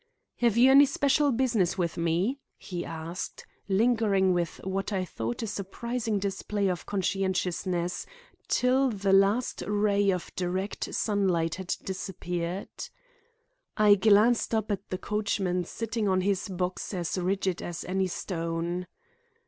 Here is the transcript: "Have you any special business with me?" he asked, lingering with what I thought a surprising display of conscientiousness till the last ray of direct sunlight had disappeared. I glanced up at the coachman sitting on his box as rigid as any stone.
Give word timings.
"Have 0.37 0.57
you 0.57 0.71
any 0.71 0.87
special 0.87 1.31
business 1.31 1.77
with 1.77 1.95
me?" 1.95 2.39
he 2.57 2.83
asked, 2.83 3.45
lingering 3.69 4.33
with 4.33 4.57
what 4.63 4.91
I 4.91 5.05
thought 5.05 5.43
a 5.43 5.45
surprising 5.45 6.17
display 6.17 6.69
of 6.69 6.87
conscientiousness 6.87 8.07
till 8.47 8.89
the 8.89 9.13
last 9.13 9.61
ray 9.67 10.09
of 10.09 10.31
direct 10.35 10.91
sunlight 10.95 11.53
had 11.53 11.75
disappeared. 11.83 12.89
I 13.77 13.93
glanced 13.93 14.55
up 14.55 14.71
at 14.71 14.89
the 14.89 14.97
coachman 14.97 15.65
sitting 15.65 16.07
on 16.07 16.21
his 16.21 16.49
box 16.49 16.95
as 16.95 17.15
rigid 17.19 17.61
as 17.61 17.83
any 17.85 18.07
stone. 18.07 18.87